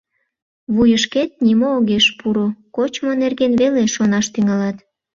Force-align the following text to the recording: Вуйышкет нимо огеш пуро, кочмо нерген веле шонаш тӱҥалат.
Вуйышкет 0.73 1.31
нимо 1.45 1.67
огеш 1.77 2.05
пуро, 2.19 2.47
кочмо 2.75 3.11
нерген 3.23 3.53
веле 3.61 3.83
шонаш 3.95 4.25
тӱҥалат. 4.33 4.77